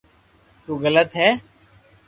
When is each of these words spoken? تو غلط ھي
تو 0.63 0.71
غلط 0.83 1.11
ھي 1.19 1.29